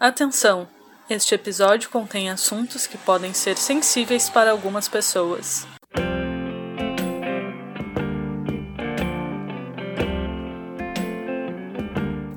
Atenção! 0.00 0.66
Este 1.10 1.34
episódio 1.34 1.90
contém 1.90 2.30
assuntos 2.30 2.86
que 2.86 2.96
podem 2.96 3.34
ser 3.34 3.58
sensíveis 3.58 4.30
para 4.30 4.50
algumas 4.50 4.88
pessoas. 4.88 5.66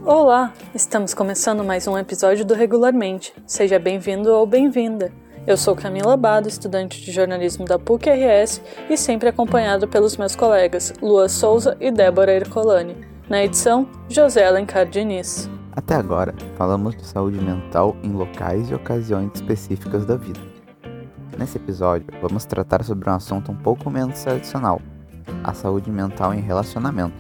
Olá! 0.06 0.52
Estamos 0.76 1.14
começando 1.14 1.64
mais 1.64 1.88
um 1.88 1.98
episódio 1.98 2.44
do 2.44 2.54
Regularmente. 2.54 3.34
Seja 3.48 3.80
bem-vindo 3.80 4.30
ou 4.30 4.46
bem-vinda. 4.46 5.10
Eu 5.48 5.56
sou 5.56 5.74
Camila 5.74 6.18
Bado, 6.18 6.50
estudante 6.50 7.00
de 7.00 7.14
jornalismo 7.14 7.64
da 7.64 7.80
PUC-RS 7.80 8.62
e 8.90 8.98
sempre 8.98 9.30
acompanhado 9.30 9.88
pelos 9.88 10.18
meus 10.18 10.36
colegas 10.36 10.94
Lua 11.02 11.30
Souza 11.30 11.78
e 11.80 11.90
Débora 11.90 12.34
Ercolani. 12.34 13.08
Na 13.30 13.42
edição, 13.42 13.90
José 14.10 14.46
Alencar 14.46 14.86
Diniz. 14.86 15.50
Até 15.76 15.96
agora, 15.96 16.36
falamos 16.56 16.96
de 16.96 17.04
saúde 17.04 17.42
mental 17.42 17.96
em 18.04 18.12
locais 18.12 18.70
e 18.70 18.76
ocasiões 18.76 19.32
específicas 19.34 20.06
da 20.06 20.16
vida. 20.16 20.40
Nesse 21.38 21.58
episódio, 21.58 22.06
vamos 22.22 22.46
tratar 22.46 22.84
sobre 22.84 23.10
um 23.10 23.14
assunto 23.14 23.52
um 23.52 23.56
pouco 23.56 23.90
menos 23.90 24.22
tradicional: 24.22 24.80
a 25.44 25.52
saúde 25.52 25.90
mental 25.90 26.32
em 26.32 26.42
relacionamentos. 26.42 27.20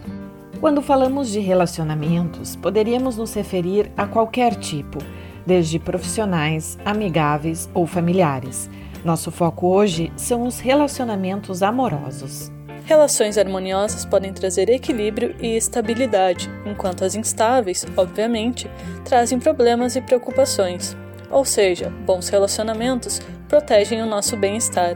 Quando 0.60 0.84
falamos 0.84 1.30
de 1.30 1.40
relacionamentos, 1.40 2.56
poderíamos 2.56 3.18
nos 3.18 3.34
referir 3.34 3.92
a 3.98 4.06
qualquer 4.06 4.56
tipo, 4.56 5.00
desde 5.48 5.80
profissionais, 5.80 6.78
amigáveis 6.86 7.68
ou 7.74 7.88
familiares. 7.88 8.70
Nosso 9.04 9.32
foco 9.32 9.68
hoje 9.68 10.14
são 10.16 10.44
os 10.44 10.60
relacionamentos 10.60 11.64
amorosos. 11.64 12.53
Relações 12.86 13.38
harmoniosas 13.38 14.04
podem 14.04 14.34
trazer 14.34 14.70
equilíbrio 14.70 15.34
e 15.40 15.56
estabilidade, 15.56 16.50
enquanto 16.66 17.06
as 17.06 17.16
instáveis, 17.16 17.86
obviamente, 17.96 18.70
trazem 19.06 19.40
problemas 19.40 19.96
e 19.96 20.02
preocupações. 20.02 20.96
Ou 21.32 21.46
seja, 21.46 21.90
bons 22.06 22.28
relacionamentos 22.28 23.22
protegem 23.48 24.02
o 24.02 24.06
nosso 24.06 24.36
bem-estar. 24.36 24.96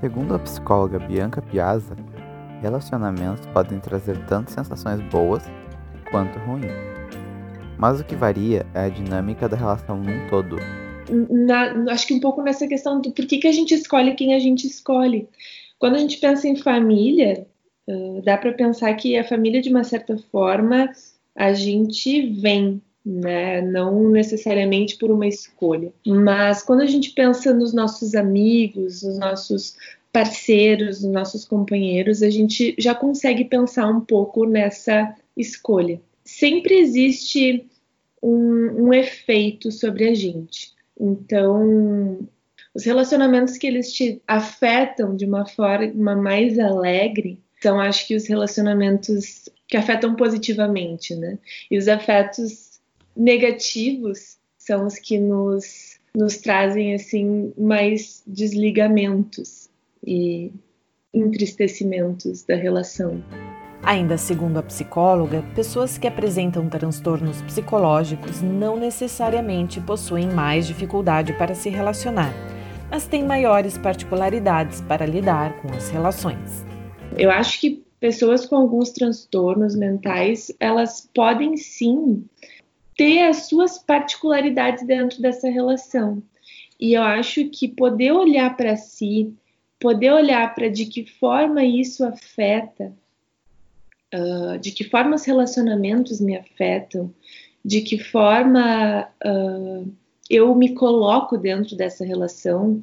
Segundo 0.00 0.34
a 0.34 0.40
psicóloga 0.40 0.98
Bianca 0.98 1.40
Piazza, 1.40 1.94
relacionamentos 2.60 3.46
podem 3.46 3.78
trazer 3.78 4.18
tanto 4.26 4.50
sensações 4.50 5.00
boas 5.02 5.44
quanto 6.10 6.36
ruins. 6.40 6.72
Mas 7.78 8.00
o 8.00 8.04
que 8.04 8.16
varia 8.16 8.66
é 8.74 8.86
a 8.86 8.88
dinâmica 8.88 9.48
da 9.48 9.56
relação 9.56 9.96
num 9.96 10.28
todo. 10.28 10.56
Na, 11.30 11.92
acho 11.92 12.08
que 12.08 12.14
um 12.14 12.20
pouco 12.20 12.42
nessa 12.42 12.66
questão 12.66 13.00
do 13.00 13.12
por 13.12 13.24
que, 13.24 13.38
que 13.38 13.48
a 13.48 13.52
gente 13.52 13.72
escolhe 13.72 14.14
quem 14.14 14.34
a 14.34 14.38
gente 14.40 14.66
escolhe. 14.66 15.28
Quando 15.80 15.94
a 15.94 15.98
gente 15.98 16.18
pensa 16.18 16.46
em 16.46 16.56
família, 16.56 17.46
uh, 17.88 18.20
dá 18.22 18.36
para 18.36 18.52
pensar 18.52 18.92
que 18.94 19.16
a 19.16 19.24
família, 19.24 19.62
de 19.62 19.70
uma 19.70 19.82
certa 19.82 20.16
forma, 20.30 20.92
a 21.34 21.54
gente 21.54 22.34
vem, 22.34 22.82
né? 23.04 23.62
Não 23.62 24.10
necessariamente 24.10 24.98
por 24.98 25.10
uma 25.10 25.26
escolha. 25.26 25.90
Mas 26.06 26.62
quando 26.62 26.82
a 26.82 26.86
gente 26.86 27.12
pensa 27.12 27.54
nos 27.54 27.72
nossos 27.72 28.14
amigos, 28.14 29.02
nos 29.02 29.18
nossos 29.18 29.76
parceiros, 30.12 31.02
nos 31.02 31.12
nossos 31.12 31.46
companheiros, 31.46 32.22
a 32.22 32.28
gente 32.28 32.74
já 32.78 32.94
consegue 32.94 33.46
pensar 33.46 33.88
um 33.88 34.02
pouco 34.02 34.44
nessa 34.44 35.16
escolha. 35.34 35.98
Sempre 36.22 36.74
existe 36.74 37.64
um, 38.22 38.88
um 38.88 38.92
efeito 38.92 39.72
sobre 39.72 40.08
a 40.10 40.14
gente. 40.14 40.74
Então, 40.98 42.28
os 42.74 42.84
relacionamentos 42.84 43.56
que 43.56 43.66
eles 43.66 43.92
te 43.92 44.22
afetam 44.26 45.16
de 45.16 45.24
uma 45.24 45.46
forma 45.46 46.14
mais 46.14 46.58
alegre 46.58 47.40
são, 47.60 47.80
acho 47.80 48.06
que, 48.06 48.14
os 48.14 48.26
relacionamentos 48.26 49.48
que 49.68 49.76
afetam 49.76 50.14
positivamente, 50.14 51.14
né? 51.14 51.38
E 51.70 51.76
os 51.76 51.88
afetos 51.88 52.80
negativos 53.16 54.38
são 54.56 54.86
os 54.86 54.98
que 54.98 55.18
nos, 55.18 55.98
nos 56.14 56.38
trazem, 56.38 56.94
assim, 56.94 57.52
mais 57.58 58.22
desligamentos 58.26 59.68
e 60.06 60.50
entristecimentos 61.12 62.44
da 62.44 62.54
relação. 62.54 63.22
Ainda 63.82 64.16
segundo 64.16 64.58
a 64.58 64.62
psicóloga, 64.62 65.42
pessoas 65.54 65.98
que 65.98 66.06
apresentam 66.06 66.68
transtornos 66.68 67.42
psicológicos 67.42 68.42
não 68.42 68.76
necessariamente 68.78 69.80
possuem 69.80 70.28
mais 70.28 70.66
dificuldade 70.66 71.32
para 71.34 71.54
se 71.54 71.68
relacionar 71.68 72.32
mas 72.90 73.06
tem 73.06 73.24
maiores 73.24 73.78
particularidades 73.78 74.80
para 74.82 75.06
lidar 75.06 75.56
com 75.60 75.68
as 75.68 75.88
relações. 75.90 76.64
Eu 77.16 77.30
acho 77.30 77.60
que 77.60 77.82
pessoas 78.00 78.46
com 78.46 78.56
alguns 78.56 78.90
transtornos 78.90 79.76
mentais, 79.76 80.50
elas 80.58 81.08
podem 81.14 81.56
sim 81.56 82.24
ter 82.96 83.26
as 83.26 83.48
suas 83.48 83.78
particularidades 83.78 84.84
dentro 84.86 85.22
dessa 85.22 85.48
relação. 85.48 86.22
E 86.78 86.94
eu 86.94 87.02
acho 87.02 87.48
que 87.50 87.68
poder 87.68 88.12
olhar 88.12 88.56
para 88.56 88.74
si, 88.76 89.32
poder 89.78 90.12
olhar 90.12 90.54
para 90.54 90.68
de 90.68 90.86
que 90.86 91.04
forma 91.04 91.62
isso 91.62 92.04
afeta, 92.04 92.92
uh, 94.14 94.58
de 94.58 94.72
que 94.72 94.84
forma 94.84 95.14
os 95.14 95.24
relacionamentos 95.24 96.20
me 96.20 96.36
afetam, 96.36 97.12
de 97.62 97.82
que 97.82 97.98
forma 97.98 99.08
uh, 99.24 99.92
eu 100.30 100.54
me 100.54 100.74
coloco 100.74 101.36
dentro 101.36 101.76
dessa 101.76 102.04
relação 102.04 102.82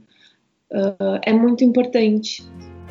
uh, 0.71 1.19
é 1.23 1.31
muito 1.31 1.63
importante. 1.63 2.45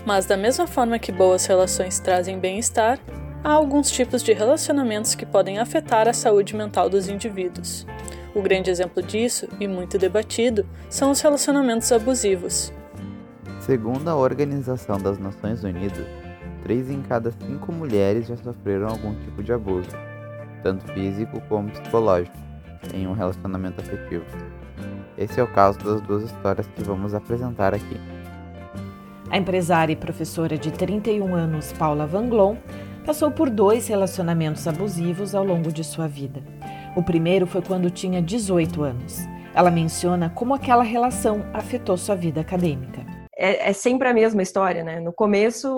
Mas, 0.07 0.25
da 0.25 0.37
mesma 0.37 0.67
forma 0.67 0.99
que 0.99 1.13
boas 1.13 1.45
relações 1.45 2.01
trazem 2.01 2.39
bem-estar, 2.39 2.99
há 3.45 3.53
alguns 3.53 3.91
tipos 3.91 4.23
de 4.23 4.33
relacionamentos 4.33 5.15
que 5.15 5.27
podem 5.27 5.59
afetar 5.59 6.09
a 6.09 6.13
saúde 6.15 6.57
mental 6.57 6.89
dos 6.89 7.09
indivíduos. 7.09 7.87
O 8.35 8.41
grande 8.41 8.71
exemplo 8.71 9.03
disso, 9.03 9.47
e 9.61 9.69
muito 9.69 9.99
debatido, 9.99 10.67
são 10.89 11.11
os 11.11 11.21
relacionamentos 11.21 11.93
abusivos. 11.93 12.73
Segundo 13.61 14.09
a 14.09 14.17
Organização 14.17 14.99
das 14.99 15.19
Nações 15.19 15.65
Unidas, 15.65 16.07
três 16.63 16.89
em 16.89 17.03
cada 17.03 17.31
cinco 17.31 17.73
mulheres 17.73 18.29
já 18.29 18.37
sofreram 18.37 18.89
algum 18.89 19.15
tipo 19.25 19.43
de 19.43 19.53
abuso, 19.53 19.91
tanto 20.63 20.87
físico 20.93 21.41
como 21.49 21.71
psicológico 21.71 22.46
em 22.95 23.07
um 23.07 23.13
relacionamento 23.13 23.81
afetivo. 23.81 24.25
Esse 25.17 25.41
é 25.41 25.43
o 25.43 25.53
caso 25.53 25.79
das 25.79 26.01
duas 26.03 26.25
histórias 26.25 26.67
que 26.67 26.83
vamos 26.83 27.15
apresentar 27.15 27.75
aqui. 27.75 28.01
A 29.31 29.39
empresária 29.39 29.93
e 29.93 29.97
professora 29.97 30.57
de 30.57 30.71
31 30.71 31.35
anos, 31.35 31.73
Paula 31.73 32.07
Vanglon, 32.07 32.57
passou 33.05 33.31
por 33.31 33.51
dois 33.51 33.89
relacionamentos 33.89 34.67
abusivos 34.69 35.35
ao 35.35 35.45
longo 35.45 35.73
de 35.73 35.83
sua 35.83 36.07
vida. 36.07 36.43
O 36.97 37.03
primeiro 37.03 37.47
foi 37.47 37.63
quando 37.63 37.91
tinha 37.91 38.23
18 38.23 38.83
anos. 38.83 39.19
Ela 39.55 39.71
menciona 39.71 40.31
como 40.31 40.55
aquela 40.55 40.83
relação 40.83 41.45
afetou 41.53 41.97
sua 41.97 42.15
vida 42.15 42.41
acadêmica. 42.41 43.05
É, 43.39 43.69
é, 43.69 43.73
sempre 43.73 44.09
a 44.09 44.15
mesma 44.15 44.43
história, 44.43 44.83
né? 44.83 44.99
No 44.99 45.13
começo 45.13 45.69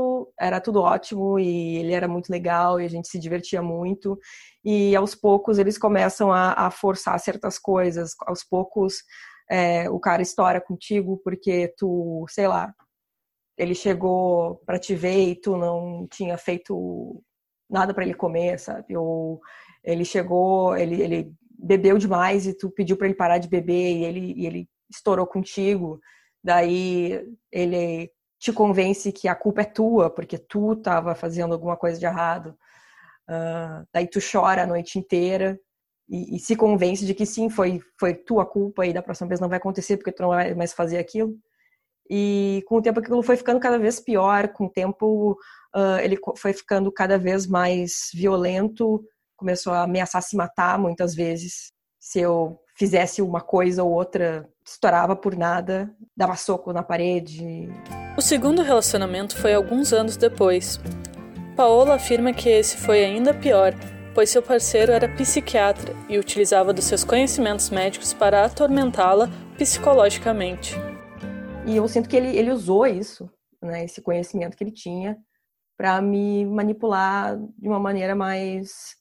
era 0.41 0.60
tudo 0.60 0.81
ótimo 0.81 1.38
e 1.38 1.76
ele 1.76 1.93
era 1.93 2.06
muito 2.09 2.31
legal 2.31 2.81
e 2.81 2.84
a 2.84 2.88
gente 2.88 3.09
se 3.09 3.19
divertia 3.19 3.62
muito 3.62 4.19
e 4.65 4.94
aos 4.94 5.15
poucos 5.15 5.59
eles 5.59 5.78
começam 5.78 6.32
a, 6.32 6.53
a 6.53 6.71
forçar 6.71 7.19
certas 7.19 7.59
coisas, 7.59 8.15
aos 8.26 8.44
poucos 8.44 9.03
é, 9.50 9.88
o 9.91 9.98
cara 9.98 10.22
estoura 10.22 10.60
contigo 10.60 11.21
porque 11.25 11.75
tu, 11.77 12.25
sei 12.28 12.47
lá, 12.47 12.72
ele 13.56 13.75
chegou 13.75 14.62
para 14.65 14.78
te 14.78 14.94
ver 14.94 15.31
e 15.31 15.34
tu 15.34 15.56
não 15.56 16.06
tinha 16.09 16.38
feito 16.38 17.22
nada 17.69 17.93
para 17.93 18.04
ele 18.04 18.15
comer, 18.15 18.59
sabe? 18.59 18.97
Ou 18.97 19.41
ele 19.82 20.04
chegou, 20.04 20.77
ele, 20.77 21.03
ele 21.03 21.32
bebeu 21.59 21.98
demais 21.98 22.47
e 22.47 22.54
tu 22.54 22.71
pediu 22.71 22.97
para 22.97 23.09
ele 23.09 23.16
parar 23.16 23.38
de 23.38 23.48
beber 23.48 23.97
e 23.97 24.04
ele, 24.04 24.32
e 24.37 24.47
ele 24.47 24.69
estourou 24.91 25.27
contigo. 25.27 26.00
Daí 26.43 27.21
ele 27.50 28.10
te 28.38 28.53
convence 28.53 29.10
que 29.12 29.28
a 29.28 29.34
culpa 29.34 29.62
é 29.62 29.65
tua, 29.65 30.10
porque 30.10 30.38
tu 30.38 30.72
estava 30.72 31.15
fazendo 31.15 31.53
alguma 31.53 31.76
coisa 31.76 31.99
de 31.99 32.06
errado. 32.06 32.56
Uh, 33.28 33.87
daí 33.93 34.06
tu 34.06 34.21
chora 34.21 34.62
a 34.62 34.66
noite 34.66 34.99
inteira 34.99 35.59
e, 36.09 36.37
e, 36.37 36.38
se 36.38 36.56
convence 36.56 37.04
de 37.04 37.12
que 37.12 37.27
sim, 37.27 37.50
foi, 37.50 37.81
foi 38.00 38.15
tua 38.15 38.47
culpa 38.47 38.87
e 38.87 38.93
da 38.93 39.03
próxima 39.03 39.28
vez 39.28 39.41
não 39.41 39.48
vai 39.48 39.59
acontecer 39.59 39.98
porque 39.98 40.12
tu 40.12 40.22
não 40.22 40.30
vai 40.30 40.54
mais 40.54 40.72
fazer 40.72 40.98
aquilo. 40.98 41.36
E 42.09 42.65
com 42.66 42.77
o 42.77 42.83
tempo 42.83 43.01
aquilo 43.01 43.22
foi 43.22 43.36
ficando 43.36 43.60
cada 43.60 43.78
vez 43.78 44.01
pior, 44.01 44.48
com 44.48 44.65
o 44.66 44.71
tempo 44.71 45.33
uh, 45.77 45.98
ele 46.03 46.16
foi 46.39 46.54
ficando 46.54 46.91
cada 46.91 47.18
vez 47.18 47.47
mais 47.47 48.09
violento, 48.15 49.04
começou 49.36 49.74
a 49.74 49.83
ameaçar 49.83 50.22
se 50.22 50.34
matar 50.34 50.78
muitas 50.78 51.15
vezes. 51.15 51.72
Se 52.01 52.21
eu 52.21 52.59
fizesse 52.74 53.21
uma 53.21 53.42
coisa 53.42 53.84
ou 53.84 53.92
outra, 53.92 54.48
estourava 54.72 55.16
por 55.16 55.36
nada, 55.36 55.91
dava 56.16 56.36
soco 56.36 56.72
na 56.72 56.82
parede. 56.82 57.68
O 58.16 58.20
segundo 58.20 58.62
relacionamento 58.62 59.36
foi 59.36 59.54
alguns 59.54 59.92
anos 59.92 60.16
depois. 60.16 60.78
Paola 61.56 61.94
afirma 61.94 62.32
que 62.32 62.48
esse 62.48 62.76
foi 62.76 63.04
ainda 63.04 63.32
pior, 63.32 63.72
pois 64.15 64.30
seu 64.30 64.42
parceiro 64.42 64.92
era 64.92 65.09
psiquiatra 65.09 65.94
e 66.09 66.18
utilizava 66.18 66.72
dos 66.72 66.84
seus 66.84 67.03
conhecimentos 67.03 67.70
médicos 67.70 68.12
para 68.12 68.44
atormentá-la 68.44 69.28
psicologicamente. 69.56 70.74
E 71.66 71.76
eu 71.76 71.88
sinto 71.88 72.09
que 72.09 72.16
ele, 72.16 72.36
ele 72.36 72.50
usou 72.50 72.86
isso, 72.86 73.30
né, 73.62 73.84
esse 73.84 74.00
conhecimento 74.00 74.56
que 74.56 74.64
ele 74.64 74.72
tinha, 74.72 75.18
para 75.76 76.00
me 76.03 76.44
manipular 76.44 77.36
de 77.36 77.68
uma 77.68 77.78
maneira 77.78 78.14
mais 78.14 78.97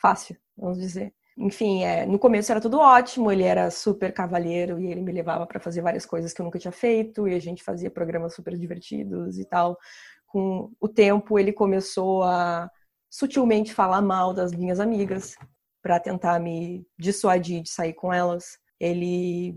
fácil, 0.00 0.36
vamos 0.56 0.78
dizer. 0.78 1.12
Enfim, 1.38 1.84
é, 1.84 2.06
no 2.06 2.18
começo 2.18 2.50
era 2.50 2.60
tudo 2.60 2.78
ótimo, 2.78 3.30
ele 3.30 3.42
era 3.42 3.70
super 3.70 4.12
cavalheiro 4.12 4.80
e 4.80 4.86
ele 4.86 5.02
me 5.02 5.12
levava 5.12 5.46
para 5.46 5.60
fazer 5.60 5.82
várias 5.82 6.06
coisas 6.06 6.32
que 6.32 6.40
eu 6.40 6.44
nunca 6.44 6.58
tinha 6.58 6.72
feito 6.72 7.28
e 7.28 7.34
a 7.34 7.38
gente 7.38 7.62
fazia 7.62 7.90
programas 7.90 8.34
super 8.34 8.56
divertidos 8.56 9.38
e 9.38 9.44
tal. 9.44 9.78
Com 10.26 10.72
o 10.80 10.88
tempo, 10.88 11.38
ele 11.38 11.52
começou 11.52 12.22
a 12.22 12.70
sutilmente 13.10 13.74
falar 13.74 14.00
mal 14.00 14.32
das 14.32 14.52
minhas 14.52 14.80
amigas 14.80 15.36
para 15.82 16.00
tentar 16.00 16.40
me 16.40 16.86
dissuadir 16.98 17.62
de 17.62 17.68
sair 17.68 17.92
com 17.92 18.12
elas. 18.12 18.58
Ele 18.80 19.54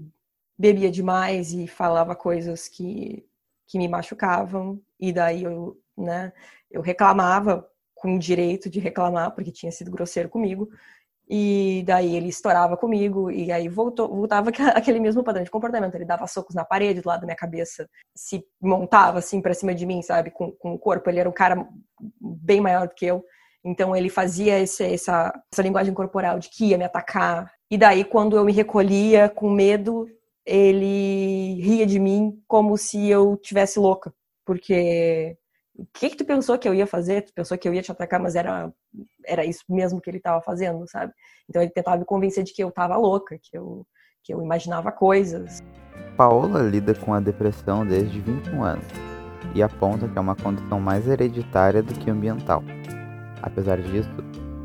bebia 0.57 0.91
demais 0.91 1.53
e 1.53 1.65
falava 1.65 2.13
coisas 2.13 2.67
que, 2.67 3.25
que 3.67 3.77
me 3.77 3.87
machucavam 3.87 4.81
e 4.99 5.13
daí 5.13 5.43
eu, 5.43 5.79
né, 5.97 6.33
eu 6.69 6.81
reclamava 6.81 7.65
com 7.95 8.15
o 8.15 8.19
direito 8.19 8.69
de 8.69 8.79
reclamar 8.79 9.33
porque 9.33 9.51
tinha 9.51 9.71
sido 9.71 9.91
grosseiro 9.91 10.27
comigo 10.27 10.69
e 11.29 11.83
daí 11.85 12.15
ele 12.15 12.29
estourava 12.29 12.75
comigo, 12.75 13.29
e 13.29 13.51
aí 13.51 13.69
voltou, 13.69 14.07
voltava 14.07 14.49
aquele 14.73 14.99
mesmo 14.99 15.23
padrão 15.23 15.43
de 15.43 15.51
comportamento. 15.51 15.93
Ele 15.93 16.05
dava 16.05 16.25
socos 16.25 16.55
na 16.55 16.65
parede 16.65 17.01
do 17.01 17.07
lado 17.07 17.21
da 17.21 17.27
minha 17.27 17.35
cabeça, 17.35 17.87
se 18.15 18.43
montava 18.59 19.19
assim 19.19 19.39
pra 19.39 19.53
cima 19.53 19.75
de 19.75 19.85
mim, 19.85 20.01
sabe, 20.01 20.31
com, 20.31 20.51
com 20.53 20.73
o 20.73 20.79
corpo. 20.79 21.07
Ele 21.09 21.19
era 21.19 21.29
um 21.29 21.33
cara 21.33 21.67
bem 22.19 22.59
maior 22.59 22.87
do 22.87 22.95
que 22.95 23.05
eu. 23.05 23.23
Então 23.63 23.95
ele 23.95 24.09
fazia 24.09 24.59
esse, 24.59 24.83
essa, 24.83 25.31
essa 25.53 25.61
linguagem 25.61 25.93
corporal 25.93 26.39
de 26.39 26.49
que 26.49 26.69
ia 26.69 26.77
me 26.77 26.85
atacar. 26.85 27.51
E 27.69 27.77
daí, 27.77 28.03
quando 28.03 28.35
eu 28.35 28.43
me 28.43 28.51
recolhia 28.51 29.29
com 29.29 29.51
medo, 29.51 30.07
ele 30.43 31.61
ria 31.61 31.85
de 31.85 31.99
mim 31.99 32.41
como 32.47 32.75
se 32.75 33.07
eu 33.07 33.37
tivesse 33.37 33.77
louca. 33.77 34.11
Porque 34.43 35.37
o 35.75 35.85
que, 35.93 36.09
que 36.09 36.17
tu 36.17 36.25
pensou 36.25 36.57
que 36.57 36.67
eu 36.67 36.73
ia 36.73 36.87
fazer? 36.87 37.21
Tu 37.21 37.33
pensou 37.33 37.55
que 37.57 37.67
eu 37.67 37.73
ia 37.73 37.83
te 37.83 37.91
atacar, 37.91 38.19
mas 38.19 38.35
era, 38.35 38.73
era 39.29 39.45
isso 39.45 39.63
mesmo 39.69 40.01
que 40.01 40.09
ele 40.09 40.17
estava 40.17 40.41
fazendo, 40.41 40.87
sabe? 40.87 41.13
Então 41.49 41.61
ele 41.61 41.71
tentava 41.71 41.97
me 41.97 42.05
convencer 42.05 42.43
de 42.43 42.53
que 42.53 42.63
eu 42.63 42.69
estava 42.69 42.97
louca, 42.97 43.37
que 43.41 43.57
eu, 43.57 43.85
que 44.23 44.33
eu 44.33 44.41
imaginava 44.41 44.91
coisas. 44.91 45.59
Paola 46.17 46.61
lida 46.61 46.93
com 46.93 47.13
a 47.13 47.19
depressão 47.19 47.85
desde 47.85 48.19
21 48.19 48.63
anos 48.63 48.85
e 49.55 49.63
aponta 49.63 50.07
que 50.07 50.17
é 50.17 50.21
uma 50.21 50.35
condição 50.35 50.79
mais 50.79 51.07
hereditária 51.07 51.81
do 51.81 51.93
que 51.93 52.09
ambiental. 52.09 52.63
Apesar 53.41 53.81
disso, 53.81 54.09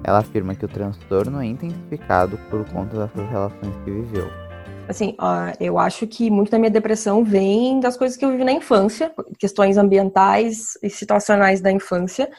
ela 0.03 0.19
afirma 0.19 0.55
que 0.55 0.65
o 0.65 0.69
transtorno 0.69 1.41
é 1.41 1.47
intensificado 1.47 2.39
por 2.51 2.69
conta 2.71 2.99
dessas 2.99 3.31
relações 3.31 3.77
que 3.85 3.91
viveu 3.91 4.45
assim, 4.89 5.17
eu 5.61 5.79
acho 5.79 6.07
que 6.07 6.31
muito 6.31 6.51
da 6.51 6.59
minha 6.59 6.71
depressão 6.71 7.25
vem 7.25 7.81
das 7.81 7.97
coisas 7.97 8.17
que 8.17 8.25
eu 8.25 8.31
vivi 8.31 8.45
na 8.45 8.53
infância, 8.53 9.13
questões 9.39 9.77
ambientais 9.77 10.79
e 10.83 10.91
situacionais 10.91 11.61
da 11.61 11.71
infância. 11.71 12.31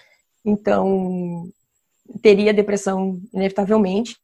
Então, 0.43 1.49
teria 2.21 2.53
depressão 2.53 3.19
inevitavelmente, 3.33 4.17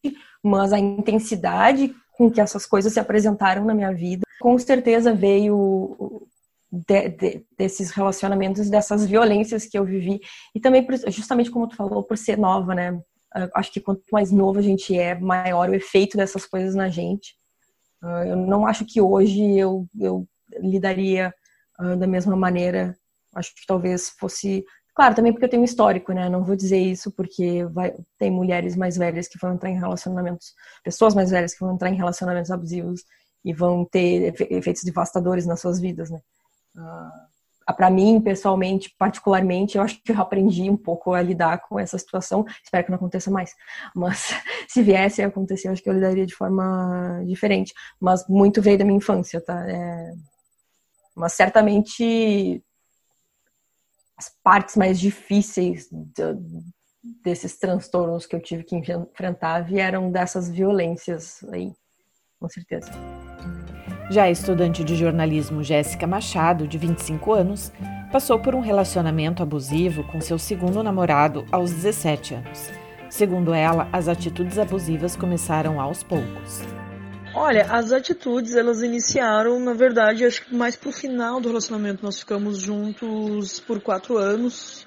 mas 0.44 0.74
a 0.74 0.80
intensidade 0.80 1.94
com 2.18 2.30
que 2.30 2.42
essas 2.42 2.66
coisas 2.66 2.94
se 2.94 3.00
apresentaram 3.00 3.66
na 3.66 3.74
minha 3.74 3.94
vida, 3.94 4.22
com 4.40 4.58
certeza 4.58 5.14
veio 5.14 6.28
de, 6.72 7.10
de, 7.10 7.46
desses 7.58 7.92
relacionamentos, 7.92 8.70
dessas 8.70 9.06
violências 9.06 9.66
que 9.66 9.78
eu 9.78 9.84
vivi. 9.84 10.22
E 10.56 10.60
também, 10.60 10.86
justamente 11.08 11.52
como 11.52 11.68
tu 11.68 11.76
falou, 11.76 12.04
por 12.04 12.18
ser 12.18 12.38
nova, 12.38 12.74
né? 12.74 13.00
Acho 13.56 13.72
que 13.72 13.80
quanto 13.80 14.04
mais 14.12 14.32
novo 14.32 14.60
a 14.60 14.62
gente 14.62 14.98
é, 14.98 15.16
maior 15.16 15.70
o 15.70 15.74
efeito 15.74 16.18
dessas 16.18 16.46
coisas 16.46 16.76
na 16.76 16.90
gente. 16.90 17.34
Uh, 18.04 18.26
eu 18.28 18.36
não 18.36 18.66
acho 18.66 18.86
que 18.86 19.00
hoje 19.00 19.58
eu, 19.58 19.88
eu 20.00 20.28
lidaria 20.60 21.34
uh, 21.80 21.96
da 21.96 22.08
mesma 22.08 22.36
maneira. 22.36 22.96
Acho 23.36 23.54
que 23.56 23.66
talvez 23.66 24.10
fosse. 24.20 24.66
Claro, 25.02 25.16
também 25.16 25.32
porque 25.32 25.46
eu 25.46 25.50
tenho 25.50 25.64
histórico, 25.64 26.14
né? 26.14 26.30
Não 26.30 26.44
vou 26.44 26.56
dizer 26.56 26.78
isso 26.78 27.10
porque 27.10 27.66
vai, 27.66 27.92
tem 28.20 28.30
mulheres 28.30 28.76
mais 28.76 28.96
velhas 28.96 29.28
que 29.28 29.40
vão 29.40 29.56
entrar 29.56 29.72
em 29.72 29.80
relacionamentos, 29.80 30.54
pessoas 30.84 31.16
mais 31.16 31.32
velhas 31.32 31.56
que 31.56 31.60
vão 31.60 31.74
entrar 31.74 31.90
em 31.90 31.96
relacionamentos 31.96 32.52
abusivos 32.52 33.04
e 33.44 33.52
vão 33.52 33.84
ter 33.84 34.32
efeitos 34.52 34.84
devastadores 34.84 35.48
nas 35.48 35.60
suas 35.60 35.80
vidas, 35.80 36.12
né? 36.12 36.22
Uh, 36.76 37.74
para 37.74 37.90
mim, 37.90 38.22
pessoalmente, 38.22 38.94
particularmente, 38.96 39.76
eu 39.76 39.84
acho 39.84 40.00
que 40.04 40.12
eu 40.12 40.22
aprendi 40.22 40.70
um 40.70 40.78
pouco 40.78 41.16
a 41.16 41.22
lidar 41.24 41.68
com 41.68 41.80
essa 41.80 41.98
situação. 41.98 42.46
Espero 42.64 42.84
que 42.84 42.92
não 42.92 42.98
aconteça 42.98 43.32
mais. 43.32 43.56
Mas 43.96 44.36
se 44.68 44.84
viesse 44.84 45.24
a 45.24 45.26
acontecer, 45.30 45.68
eu 45.68 45.72
acho 45.72 45.82
que 45.82 45.90
eu 45.90 45.96
lidaria 45.96 46.28
de 46.28 46.36
forma 46.36 47.24
diferente. 47.26 47.74
Mas 48.00 48.24
muito 48.30 48.62
veio 48.62 48.78
da 48.78 48.86
minha 48.86 48.98
infância, 48.98 49.42
tá? 49.42 49.68
É... 49.68 50.14
Mas 51.16 51.34
certamente 51.34 52.64
as 54.22 54.32
partes 54.44 54.76
mais 54.78 55.00
difíceis 55.00 55.90
desses 57.24 57.58
transtornos 57.58 58.28
que 58.28 58.36
eu 58.36 58.40
tive 58.40 58.64
que 58.64 58.76
enfrentar 58.76 59.62
vieram 59.62 60.12
dessas 60.12 60.48
violências 60.48 61.44
aí, 61.52 61.74
com 62.40 62.48
certeza. 62.48 62.92
Já 64.12 64.24
a 64.24 64.30
estudante 64.30 64.84
de 64.84 64.96
jornalismo 64.96 65.64
Jéssica 65.64 66.06
Machado, 66.06 66.68
de 66.68 66.78
25 66.78 67.34
anos, 67.34 67.72
passou 68.12 68.38
por 68.38 68.54
um 68.54 68.60
relacionamento 68.60 69.42
abusivo 69.42 70.04
com 70.04 70.22
seu 70.22 70.38
segundo 70.38 70.84
namorado 70.84 71.44
aos 71.52 71.72
17 71.72 72.36
anos. 72.36 72.70
Segundo 73.10 73.56
ela, 73.56 73.90
as 73.92 74.08
atitudes 74.08 74.60
abusivas 74.60 75.16
começaram 75.16 75.82
aos 75.82 76.04
poucos. 76.04 76.62
Olha, 77.34 77.66
as 77.70 77.94
atitudes 77.94 78.56
elas 78.56 78.82
iniciaram, 78.82 79.58
na 79.60 79.74
verdade, 79.74 80.26
acho 80.26 80.46
que 80.46 80.54
mais 80.54 80.76
pro 80.76 80.92
final 80.92 81.40
do 81.40 81.48
relacionamento. 81.48 82.04
Nós 82.04 82.20
ficamos 82.20 82.60
juntos 82.60 83.60
por 83.60 83.80
quatro 83.80 84.18
anos. 84.18 84.86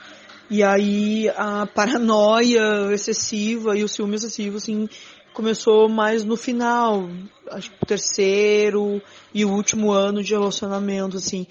E 0.50 0.62
aí 0.62 1.28
a 1.30 1.66
paranoia 1.66 2.92
excessiva 2.92 3.76
e 3.78 3.82
o 3.82 3.88
ciúme 3.88 4.16
excessivo, 4.16 4.58
assim, 4.58 4.88
começou 5.32 5.88
mais 5.88 6.22
no 6.22 6.36
final, 6.36 7.08
acho 7.50 7.70
que 7.70 7.76
o 7.82 7.86
terceiro 7.86 9.02
e 9.32 9.44
o 9.44 9.50
último 9.50 9.90
ano 9.90 10.22
de 10.22 10.32
relacionamento, 10.32 11.16
assim. 11.16 11.46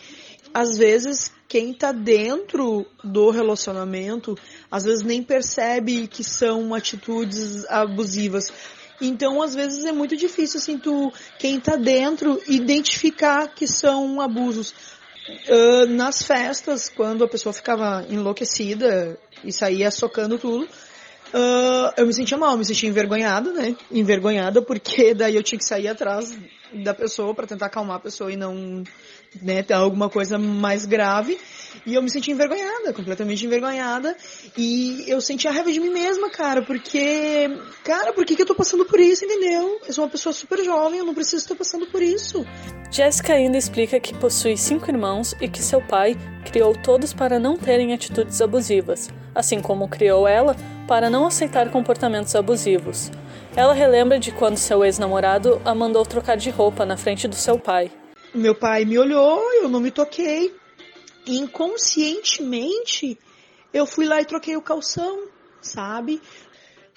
Às 0.53 0.77
vezes, 0.77 1.33
quem 1.47 1.73
tá 1.73 1.91
dentro 1.91 2.85
do 3.03 3.31
relacionamento, 3.31 4.37
às 4.69 4.83
vezes 4.83 5.03
nem 5.03 5.23
percebe 5.23 6.07
que 6.07 6.23
são 6.23 6.73
atitudes 6.75 7.65
abusivas. 7.65 8.51
Então, 9.01 9.41
às 9.41 9.55
vezes 9.55 9.85
é 9.85 9.91
muito 9.91 10.15
difícil, 10.15 10.59
assim, 10.59 10.77
tu, 10.77 11.11
quem 11.39 11.59
tá 11.59 11.75
dentro, 11.75 12.41
identificar 12.47 13.47
que 13.47 13.67
são 13.67 14.21
abusos. 14.21 14.73
Uh, 15.49 15.85
nas 15.87 16.21
festas, 16.21 16.89
quando 16.89 17.23
a 17.23 17.27
pessoa 17.27 17.53
ficava 17.53 18.05
enlouquecida 18.09 19.17
e 19.43 19.51
saía 19.51 19.89
socando 19.89 20.37
tudo, 20.37 20.67
Uh, 21.33 21.89
eu 21.97 22.05
me 22.05 22.13
sentia 22.13 22.37
mal, 22.37 22.55
me 22.55 22.63
sentia 22.63 22.87
envergonhada, 22.87 23.51
né? 23.51 23.75
Envergonhada 23.91 24.61
porque 24.61 25.15
daí 25.15 25.35
eu 25.35 25.41
tinha 25.41 25.57
que 25.57 25.65
sair 25.65 25.87
atrás 25.87 26.31
da 26.73 26.93
pessoa 26.93 27.33
para 27.33 27.47
tentar 27.47 27.67
acalmar 27.67 27.97
a 27.97 27.99
pessoa 27.99 28.31
e 28.31 28.37
não 28.37 28.83
né, 29.41 29.63
ter 29.63 29.73
alguma 29.73 30.09
coisa 30.09 30.37
mais 30.37 30.85
grave. 30.85 31.39
E 31.85 31.95
eu 31.95 32.01
me 32.01 32.09
sentia 32.09 32.33
envergonhada, 32.33 32.93
completamente 32.93 33.45
envergonhada. 33.45 34.15
E 34.57 35.03
eu 35.07 35.19
sentia 35.19 35.51
raiva 35.51 35.71
de 35.71 35.79
mim 35.79 35.89
mesma, 35.89 36.29
cara, 36.29 36.61
porque, 36.61 37.49
cara, 37.83 38.13
por 38.13 38.25
que, 38.25 38.35
que 38.35 38.41
eu 38.41 38.45
tô 38.45 38.55
passando 38.55 38.85
por 38.85 38.99
isso, 38.99 39.25
entendeu? 39.25 39.79
Eu 39.85 39.93
sou 39.93 40.03
uma 40.03 40.09
pessoa 40.09 40.33
super 40.33 40.63
jovem, 40.63 40.99
eu 40.99 41.05
não 41.05 41.13
preciso 41.13 41.37
estar 41.37 41.55
passando 41.55 41.87
por 41.87 42.01
isso. 42.01 42.45
Jessica 42.91 43.33
ainda 43.33 43.57
explica 43.57 43.99
que 43.99 44.13
possui 44.15 44.55
cinco 44.55 44.89
irmãos 44.89 45.33
e 45.41 45.47
que 45.47 45.63
seu 45.63 45.81
pai 45.81 46.15
criou 46.45 46.75
todos 46.75 47.13
para 47.13 47.39
não 47.39 47.57
terem 47.57 47.93
atitudes 47.93 48.39
abusivas, 48.41 49.09
assim 49.33 49.59
como 49.59 49.87
criou 49.87 50.27
ela 50.27 50.55
para 50.87 51.09
não 51.09 51.25
aceitar 51.25 51.71
comportamentos 51.71 52.35
abusivos. 52.35 53.09
Ela 53.55 53.73
relembra 53.73 54.19
de 54.19 54.31
quando 54.31 54.57
seu 54.57 54.83
ex-namorado 54.83 55.61
a 55.63 55.75
mandou 55.75 56.03
trocar 56.05 56.37
de 56.37 56.49
roupa 56.49 56.85
na 56.85 56.97
frente 56.97 57.27
do 57.27 57.35
seu 57.35 57.59
pai. 57.59 57.91
Meu 58.33 58.55
pai 58.55 58.83
me 58.85 58.97
olhou, 58.97 59.41
eu 59.53 59.69
não 59.69 59.79
me 59.79 59.91
toquei. 59.91 60.53
Inconscientemente, 61.27 63.17
eu 63.73 63.85
fui 63.85 64.05
lá 64.05 64.21
e 64.21 64.25
troquei 64.25 64.57
o 64.57 64.61
calção, 64.61 65.27
sabe? 65.61 66.21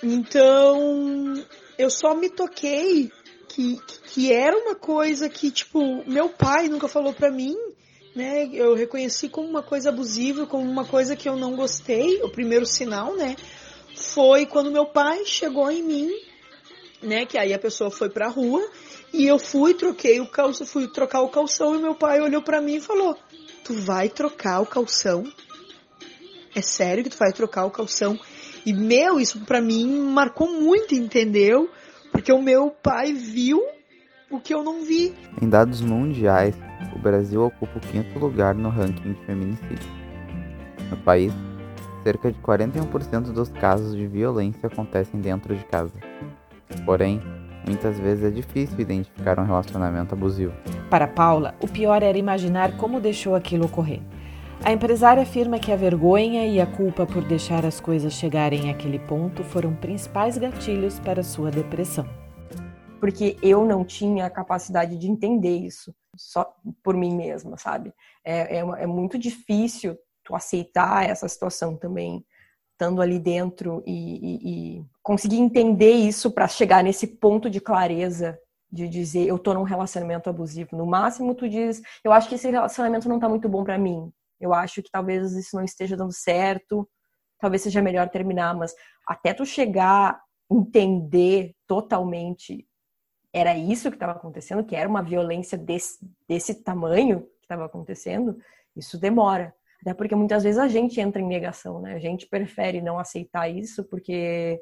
Então, 0.03 1.45
eu 1.79 1.91
só 1.91 2.15
me 2.15 2.29
toquei 2.29 3.11
que, 3.49 3.81
que 4.09 4.33
era 4.33 4.57
uma 4.57 4.75
coisa 4.75 5.29
que, 5.29 5.51
tipo, 5.51 6.03
meu 6.07 6.29
pai 6.29 6.69
nunca 6.69 6.89
falou 6.89 7.13
pra 7.13 7.31
mim, 7.31 7.57
né? 8.15 8.49
Eu 8.53 8.75
reconheci 8.75 9.29
como 9.29 9.49
uma 9.49 9.63
coisa 9.63 9.91
abusiva, 9.91 10.47
como 10.47 10.69
uma 10.69 10.85
coisa 10.85 11.15
que 11.15 11.29
eu 11.29 11.37
não 11.37 11.55
gostei, 11.55 12.23
o 12.23 12.31
primeiro 12.31 12.67
sinal, 12.67 13.15
né? 13.15 13.37
Foi 13.97 14.47
quando 14.47 14.71
meu 14.71 14.87
pai 14.87 15.25
chegou 15.25 15.71
em 15.71 15.83
mim, 15.83 16.11
né? 17.03 17.25
Que 17.27 17.39
aí 17.39 17.53
a 17.53 17.59
pessoa 17.59 17.91
foi 17.91 18.11
pra 18.11 18.29
rua 18.29 18.63
e 19.13 19.27
eu 19.27 19.39
fui, 19.39 19.75
troquei 19.75 20.21
o 20.21 20.27
calção, 20.27 20.67
fui 20.67 20.87
trocar 20.89 21.23
o 21.23 21.29
calção 21.29 21.75
e 21.75 21.79
meu 21.79 21.95
pai 21.95 22.21
olhou 22.21 22.43
para 22.43 22.61
mim 22.61 22.77
e 22.77 22.81
falou: 22.81 23.17
Tu 23.65 23.75
vai 23.75 24.09
trocar 24.09 24.61
o 24.61 24.67
calção? 24.67 25.25
É 26.55 26.61
sério 26.61 27.03
que 27.03 27.11
tu 27.11 27.19
vai 27.19 27.33
trocar 27.33 27.65
o 27.65 27.71
calção? 27.71 28.19
E 28.65 28.73
meu, 28.73 29.19
isso 29.21 29.41
para 29.41 29.61
mim 29.61 30.01
marcou 30.01 30.49
muito, 30.49 30.95
entendeu? 30.95 31.71
Porque 32.13 32.33
o 32.33 32.43
meu 32.43 32.71
pai 32.71 33.13
viu 33.13 33.63
o 34.31 34.41
que 34.41 34.55
eu 34.55 34.63
não 34.63 34.85
vi. 34.85 35.15
Em 35.41 35.49
dados 35.49 35.81
mundiais, 35.81 36.55
o 36.95 36.99
Brasil 36.99 37.43
ocupa 37.43 37.79
o 37.79 37.81
quinto 37.81 38.19
lugar 38.19 38.55
no 38.55 38.69
ranking 38.69 39.13
de 39.13 39.27
feminicídio. 39.27 39.89
No 40.91 40.97
país, 40.99 41.33
cerca 42.07 42.31
de 42.31 42.39
41% 42.39 43.33
dos 43.33 43.49
casos 43.49 43.97
de 43.97 44.07
violência 44.07 44.69
acontecem 44.69 45.21
dentro 45.21 45.57
de 45.57 45.65
casa. 45.65 45.93
Porém, 46.85 47.21
muitas 47.67 47.99
vezes 47.99 48.23
é 48.23 48.31
difícil 48.31 48.79
identificar 48.79 49.41
um 49.41 49.45
relacionamento 49.45 50.15
abusivo. 50.15 50.53
Para 50.89 51.09
Paula, 51.09 51.57
o 51.61 51.67
pior 51.67 52.05
era 52.05 52.17
imaginar 52.17 52.77
como 52.77 53.01
deixou 53.01 53.35
aquilo 53.35 53.67
ocorrer. 53.67 54.01
A 54.65 54.73
empresária 54.73 55.25
afirma 55.25 55.59
que 55.59 55.73
a 55.73 55.77
vergonha 55.77 56.47
e 56.47 56.61
a 56.61 56.67
culpa 56.67 57.05
por 57.05 57.25
deixar 57.25 57.67
as 57.67 57.81
coisas 57.81 58.13
chegarem 58.13 58.71
àquele 58.71 59.01
ponto 59.01 59.43
foram 59.43 59.75
principais 59.75 60.39
gatilhos 60.39 61.01
para 61.01 61.25
sua 61.25 61.51
depressão. 61.51 62.07
Porque 63.01 63.37
eu 63.43 63.65
não 63.65 63.85
tinha 63.85 64.27
a 64.27 64.31
capacidade 64.31 64.97
de 64.97 65.09
entender 65.09 65.59
isso 65.59 65.93
só 66.17 66.55
por 66.85 66.97
mim 66.97 67.17
mesma, 67.17 67.59
sabe? 67.59 67.93
É, 68.25 68.59
é, 68.59 68.61
é 68.61 68.87
muito 68.87 69.19
difícil 69.19 69.99
tu 70.27 70.35
aceitar 70.35 71.09
essa 71.09 71.29
situação 71.29 71.77
também, 71.77 72.25
estando 72.73 73.01
ali 73.01 73.19
dentro 73.19 73.83
e, 73.87 73.93
e, 73.93 74.79
e 74.79 74.85
conseguir 75.03 75.39
entender 75.39 75.93
isso 75.93 76.31
para 76.31 76.49
chegar 76.49 76.83
nesse 76.83 77.07
ponto 77.07 77.49
de 77.49 77.61
clareza 77.61 78.39
de 78.71 78.89
dizer 78.89 79.27
eu 79.27 79.39
tô 79.39 79.55
num 79.55 79.63
relacionamento 79.63 80.29
abusivo. 80.29 80.77
No 80.77 80.85
máximo 80.85 81.35
tu 81.35 81.49
diz, 81.49 81.81
eu 82.05 82.13
acho 82.13 82.29
que 82.29 82.35
esse 82.35 82.51
relacionamento 82.51 83.09
não 83.09 83.21
tá 83.21 83.29
muito 83.29 83.49
bom 83.49 83.65
para 83.65 83.79
mim. 83.79 84.13
Eu 84.41 84.53
acho 84.53 84.83
que 84.83 84.91
talvez 84.91 85.33
isso 85.33 85.57
não 85.57 85.65
esteja 85.65 85.97
dando 85.97 86.13
certo. 86.13 86.87
Talvez 87.39 87.63
seja 87.63 87.81
melhor 87.81 88.09
terminar, 88.09 88.55
mas 88.55 88.75
até 89.07 89.33
tu 89.33 89.47
chegar 89.47 90.21
entender 90.51 91.55
totalmente 91.67 92.67
era 93.33 93.57
isso 93.57 93.91
que 93.91 93.97
estava 93.97 94.13
acontecendo, 94.13 94.65
que 94.65 94.75
era 94.75 94.89
uma 94.89 95.03
violência 95.03 95.59
desse, 95.59 95.99
desse 96.27 96.63
tamanho 96.63 97.21
que 97.21 97.45
estava 97.45 97.67
acontecendo, 97.67 98.39
isso 98.75 98.99
demora. 98.99 99.55
Até 99.87 99.95
porque 99.95 100.17
muitas 100.17 100.43
vezes 100.43 100.59
a 100.59 100.67
gente 100.67 101.01
entra 101.01 101.23
em 101.23 101.27
negação, 101.29 101.81
né? 101.81 101.95
A 101.95 102.01
gente 102.01 102.27
prefere 102.27 102.83
não 102.83 102.99
aceitar 102.99 103.49
isso 103.49 103.85
porque 103.85 104.61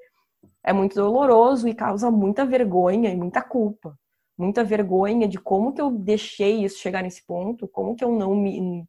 é 0.63 0.71
muito 0.71 0.97
doloroso 0.97 1.67
e 1.67 1.75
causa 1.75 2.11
muita 2.11 2.45
vergonha 2.45 3.09
e 3.09 3.17
muita 3.17 3.41
culpa. 3.41 3.99
Muita 4.37 4.63
vergonha 4.63 5.27
de 5.27 5.39
como 5.39 5.73
que 5.73 5.81
eu 5.81 5.91
deixei 5.91 6.63
isso 6.63 6.79
chegar 6.79 7.03
nesse 7.03 7.25
ponto, 7.25 7.67
como 7.67 7.97
que 7.97 8.05
eu 8.05 8.13
não 8.13 8.35
me, 8.35 8.87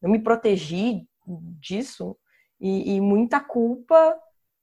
não 0.00 0.10
me 0.10 0.18
protegi 0.18 1.06
disso 1.60 2.16
e, 2.58 2.94
e 2.94 3.00
muita 3.02 3.38
culpa 3.38 4.16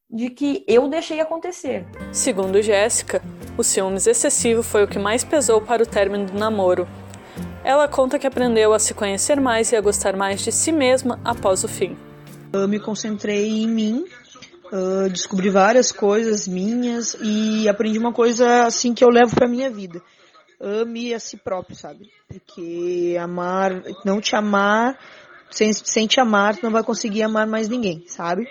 de 0.10 0.32
que 0.32 0.66
eu 0.68 0.88
deixei 0.88 1.20
acontecer. 1.20 1.86
Segundo 2.12 2.60
Jéssica, 2.60 3.22
o 3.56 3.64
ciúmes 3.64 4.08
excessivo 4.08 4.64
foi 4.64 4.84
o 4.84 4.88
que 4.88 4.98
mais 4.98 5.24
pesou 5.24 5.62
para 5.62 5.84
o 5.84 5.86
término 5.86 6.26
do 6.26 6.34
namoro. 6.34 6.88
Ela 7.68 7.86
conta 7.86 8.18
que 8.18 8.26
aprendeu 8.26 8.72
a 8.72 8.80
se 8.80 8.94
conhecer 8.94 9.42
mais 9.42 9.74
e 9.74 9.76
a 9.76 9.82
gostar 9.82 10.16
mais 10.16 10.40
de 10.40 10.54
si 10.54 10.72
mesma 10.72 11.20
após 11.26 11.66
o 11.66 11.68
fim. 11.68 11.98
Eu 12.54 12.66
me 12.66 12.80
concentrei 12.80 13.46
em 13.46 13.68
mim, 13.68 14.06
descobri 15.12 15.50
várias 15.50 15.92
coisas 15.92 16.48
minhas 16.48 17.18
e 17.22 17.68
aprendi 17.68 18.00
uma 18.00 18.14
coisa 18.14 18.64
assim 18.64 18.94
que 18.94 19.04
eu 19.04 19.10
levo 19.10 19.36
para 19.36 19.50
minha 19.50 19.70
vida. 19.70 20.02
Ame 20.62 21.14
a 21.14 21.20
si 21.20 21.36
próprio, 21.36 21.76
sabe? 21.76 22.10
Porque 22.30 23.18
amar, 23.20 23.84
não 24.06 24.22
te 24.22 24.34
amar, 24.34 24.98
sem, 25.52 25.74
sem 25.74 26.08
te 26.08 26.22
amar, 26.22 26.56
tu 26.56 26.64
não 26.64 26.72
vai 26.72 26.84
conseguir 26.84 27.24
amar 27.24 27.46
mais 27.46 27.68
ninguém, 27.68 28.06
sabe? 28.08 28.48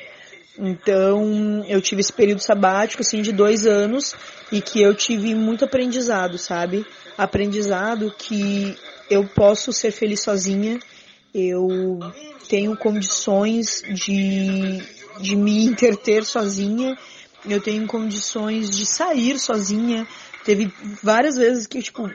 Então, 0.58 1.64
eu 1.66 1.80
tive 1.80 2.02
esse 2.02 2.12
período 2.12 2.40
sabático, 2.40 3.00
assim, 3.00 3.22
de 3.22 3.32
dois 3.32 3.66
anos, 3.66 4.14
e 4.52 4.60
que 4.60 4.82
eu 4.82 4.94
tive 4.94 5.34
muito 5.34 5.64
aprendizado, 5.64 6.36
sabe? 6.36 6.84
Aprendizado 7.16 8.14
que 8.16 8.76
eu 9.10 9.26
posso 9.26 9.72
ser 9.72 9.90
feliz 9.90 10.22
sozinha, 10.22 10.78
eu 11.34 11.98
tenho 12.48 12.76
condições 12.76 13.82
de, 13.88 14.82
de 15.20 15.36
me 15.36 15.64
interter 15.64 16.24
sozinha, 16.24 16.96
eu 17.48 17.60
tenho 17.60 17.86
condições 17.86 18.70
de 18.70 18.84
sair 18.84 19.38
sozinha. 19.38 20.06
Teve 20.44 20.72
várias 21.02 21.36
vezes 21.36 21.66
que, 21.66 21.82
tipo, 21.82 22.10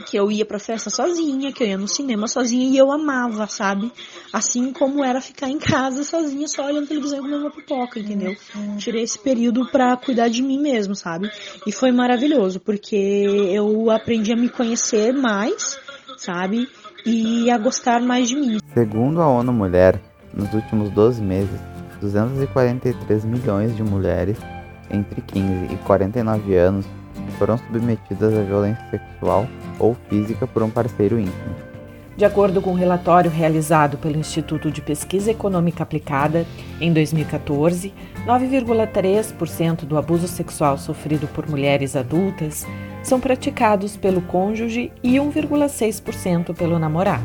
que 0.00 0.16
eu 0.16 0.30
ia 0.30 0.44
pra 0.44 0.58
festa 0.58 0.90
sozinha, 0.90 1.52
que 1.52 1.62
eu 1.62 1.68
ia 1.68 1.78
no 1.78 1.88
cinema 1.88 2.26
sozinha 2.26 2.68
e 2.68 2.76
eu 2.76 2.90
amava, 2.90 3.46
sabe? 3.46 3.90
Assim 4.32 4.72
como 4.72 5.04
era 5.04 5.20
ficar 5.20 5.48
em 5.48 5.58
casa 5.58 6.02
sozinha, 6.04 6.48
só 6.48 6.66
olhando 6.66 6.88
televisão 6.88 7.18
e 7.18 7.22
comendo 7.22 7.42
uma 7.42 7.50
pipoca, 7.50 7.98
entendeu? 7.98 8.34
Tirei 8.78 9.02
esse 9.02 9.18
período 9.18 9.70
pra 9.70 9.96
cuidar 9.96 10.28
de 10.28 10.42
mim 10.42 10.60
mesmo, 10.60 10.94
sabe? 10.94 11.30
E 11.66 11.72
foi 11.72 11.92
maravilhoso, 11.92 12.60
porque 12.60 12.96
eu 12.96 13.90
aprendi 13.90 14.32
a 14.32 14.36
me 14.36 14.48
conhecer 14.48 15.12
mais, 15.12 15.78
sabe? 16.16 16.68
E 17.06 17.50
a 17.50 17.58
gostar 17.58 18.00
mais 18.00 18.28
de 18.28 18.36
mim. 18.36 18.58
Segundo 18.74 19.20
a 19.20 19.28
ONU 19.28 19.52
Mulher, 19.52 20.00
nos 20.34 20.52
últimos 20.52 20.90
12 20.90 21.22
meses, 21.22 21.60
243 22.00 23.24
milhões 23.24 23.76
de 23.76 23.82
mulheres 23.82 24.38
entre 24.90 25.20
15 25.20 25.74
e 25.74 25.76
49 25.84 26.56
anos 26.56 26.86
foram 27.40 27.56
submetidas 27.56 28.34
à 28.36 28.42
violência 28.42 28.84
sexual 28.90 29.48
ou 29.78 29.96
física 30.10 30.46
por 30.46 30.62
um 30.62 30.68
parceiro 30.68 31.18
íntimo. 31.18 31.56
De 32.14 32.24
acordo 32.26 32.60
com 32.60 32.72
um 32.72 32.74
relatório 32.74 33.30
realizado 33.30 33.96
pelo 33.96 34.18
Instituto 34.18 34.70
de 34.70 34.82
Pesquisa 34.82 35.30
Econômica 35.30 35.82
Aplicada, 35.82 36.44
em 36.78 36.92
2014, 36.92 37.94
9,3% 38.26 39.86
do 39.86 39.96
abuso 39.96 40.28
sexual 40.28 40.76
sofrido 40.76 41.26
por 41.28 41.48
mulheres 41.48 41.96
adultas 41.96 42.66
são 43.02 43.18
praticados 43.18 43.96
pelo 43.96 44.20
cônjuge 44.20 44.92
e 45.02 45.14
1,6% 45.14 46.54
pelo 46.54 46.78
namorado. 46.78 47.24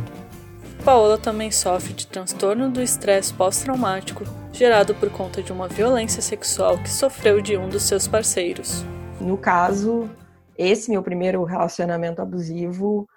Paola 0.86 1.18
também 1.18 1.52
sofre 1.52 1.94
de 1.94 2.08
transtorno 2.08 2.70
do 2.70 2.82
estresse 2.82 3.34
pós-traumático 3.34 4.24
gerado 4.54 4.96
por 4.96 5.10
conta 5.10 5.44
de 5.44 5.52
uma 5.52 5.68
violência 5.68 6.22
sexual 6.22 6.78
que 6.78 6.90
sofreu 6.90 7.42
de 7.42 7.58
um 7.58 7.68
dos 7.68 7.84
seus 7.84 8.08
parceiros. 8.08 8.86
No 9.22 9.38
caso, 9.38 10.10
esse 10.58 10.92
meu 10.92 11.02
primeiro 11.02 11.44
relacionamento 11.44 12.22
abusivo 12.22 13.08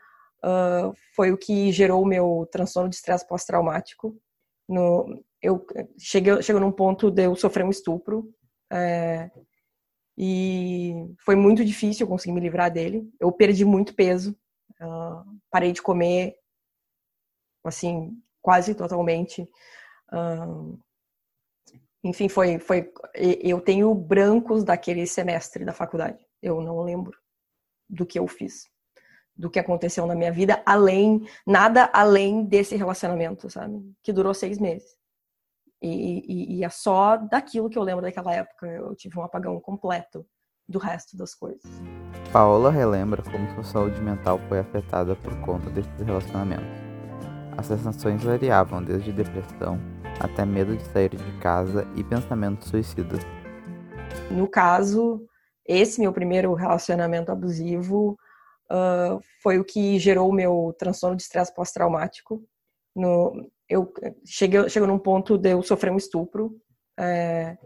uh, 0.45 0.95
foi 1.14 1.33
o 1.33 1.38
que 1.38 1.71
gerou 1.73 2.02
o 2.02 2.07
meu 2.07 2.49
transtorno 2.50 2.88
de 2.88 2.97
estresse 2.97 3.26
pós-traumático. 3.26 4.17
Eu 5.40 5.64
cheguei, 5.99 6.43
chegou 6.43 6.61
num 6.61 6.73
ponto 6.73 7.11
de 7.11 7.25
eu 7.25 7.37
sofrer 7.37 7.64
um 7.64 7.71
estupro 7.71 8.28
é, 8.71 9.31
e 10.17 11.14
foi 11.25 11.37
muito 11.37 11.64
difícil 11.64 12.05
eu 12.05 12.11
conseguir 12.11 12.35
me 12.35 12.40
livrar 12.40 12.73
dele. 12.73 13.09
Eu 13.21 13.31
perdi 13.31 13.64
muito 13.64 13.95
peso, 13.95 14.37
uh, 14.81 15.25
parei 15.50 15.73
de 15.73 15.81
comer, 15.81 16.37
assim, 17.64 18.21
quase 18.43 18.75
totalmente. 18.75 19.49
Uh, 20.12 20.78
enfim, 22.09 22.29
foi, 22.29 22.59
foi. 22.59 22.91
Eu 23.15 23.61
tenho 23.61 23.95
brancos 23.95 24.65
daquele 24.65 25.07
semestre 25.07 25.65
da 25.65 25.73
faculdade. 25.73 26.19
Eu 26.43 26.61
não 26.61 26.83
lembro 26.83 27.17
do 27.88 28.07
que 28.07 28.19
eu 28.19 28.27
fiz, 28.27 28.69
do 29.37 29.50
que 29.50 29.59
aconteceu 29.59 30.07
na 30.07 30.15
minha 30.15 30.33
vida, 30.33 30.62
além, 30.65 31.23
nada 31.47 31.91
além 31.93 32.45
desse 32.45 32.77
relacionamento, 32.77 33.50
sabe? 33.50 33.79
Que 34.03 34.12
durou 34.12 34.33
seis 34.33 34.59
meses. 34.59 34.97
E, 35.81 36.25
e, 36.27 36.59
e 36.59 36.65
é 36.65 36.69
só 36.69 37.17
daquilo 37.17 37.71
que 37.71 37.79
eu 37.79 37.83
lembro 37.83 38.03
daquela 38.03 38.35
época. 38.35 38.67
Eu 38.67 38.95
tive 38.97 39.19
um 39.19 39.23
apagão 39.23 39.61
completo 39.61 40.27
do 40.69 40.79
resto 40.79 41.17
das 41.17 41.35
coisas. 41.35 41.62
Paola 42.33 42.71
relembra 42.71 43.23
como 43.23 43.55
sua 43.55 43.65
saúde 43.65 44.00
mental 44.00 44.38
foi 44.49 44.59
afetada 44.59 45.15
por 45.17 45.35
conta 45.41 45.71
desses 45.71 46.00
relacionamentos. 46.00 46.67
As 47.57 47.67
sensações 47.67 48.23
variavam 48.23 48.83
desde 48.83 49.12
depressão 49.12 49.81
até 50.21 50.45
medo 50.45 50.77
de 50.77 50.85
sair 50.85 51.11
de 51.11 51.39
casa 51.41 51.87
e 51.97 52.05
pensamentos 52.05 52.69
suicidas. 52.69 53.21
No 54.31 54.49
caso, 54.49 55.27
esse 55.67 56.01
meu 56.01 56.13
primeiro 56.13 56.55
relacionamento 56.55 57.31
abusivo 57.31 58.19
uh, 58.71 59.21
foi 59.43 59.59
o 59.59 59.65
que 59.65 59.99
gerou 59.99 60.29
o 60.29 60.33
meu 60.33 60.75
transtorno 60.79 61.17
de 61.17 61.23
estresse 61.23 61.55
pós-traumático. 61.55 62.43
Eu 63.69 63.93
cheguei, 64.25 64.69
chegou 64.69 64.89
num 64.89 64.99
ponto 64.99 65.37
de 65.37 65.51
eu 65.51 65.63
sofrer 65.63 65.93
um 65.93 65.97
estupro 65.97 66.59
é, 66.99 67.57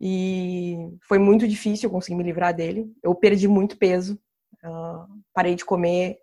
e 0.00 0.76
foi 1.08 1.18
muito 1.18 1.48
difícil 1.48 1.88
eu 1.88 1.92
conseguir 1.92 2.14
me 2.14 2.22
livrar 2.22 2.54
dele. 2.54 2.92
Eu 3.02 3.14
perdi 3.14 3.48
muito 3.48 3.76
peso, 3.76 4.18
uh, 4.62 5.06
parei 5.32 5.54
de 5.54 5.64
comer, 5.64 6.18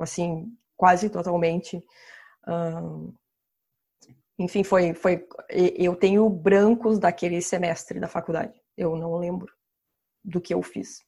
assim, 0.00 0.52
quase 0.76 1.10
totalmente. 1.10 1.76
Uh, 2.48 3.14
enfim, 4.38 4.62
foi, 4.62 4.92
foi. 4.94 5.26
Eu 5.50 5.96
tenho 5.96 6.28
brancos 6.28 6.98
daquele 6.98 7.40
semestre 7.40 7.98
da 7.98 8.08
faculdade. 8.08 8.60
Eu 8.76 8.96
não 8.96 9.16
lembro 9.16 9.52
do 10.22 10.40
que 10.40 10.52
eu 10.52 10.62
fiz, 10.62 11.02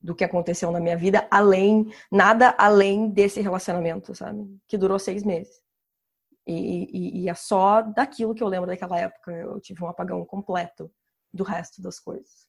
do 0.00 0.14
que 0.14 0.24
aconteceu 0.24 0.70
na 0.72 0.80
minha 0.80 0.96
vida, 0.96 1.26
além, 1.30 1.86
nada 2.10 2.54
além 2.58 3.08
desse 3.08 3.40
relacionamento, 3.40 4.14
sabe? 4.14 4.44
Que 4.66 4.76
durou 4.76 4.98
seis 4.98 5.22
meses. 5.22 5.54
E, 6.46 6.88
e, 6.92 7.22
e 7.22 7.28
é 7.28 7.34
só 7.34 7.82
daquilo 7.82 8.34
que 8.34 8.42
eu 8.42 8.48
lembro 8.48 8.66
daquela 8.66 8.98
época. 8.98 9.30
Eu 9.32 9.60
tive 9.60 9.84
um 9.84 9.88
apagão 9.88 10.24
completo 10.24 10.90
do 11.32 11.44
resto 11.44 11.82
das 11.82 12.00
coisas. 12.00 12.46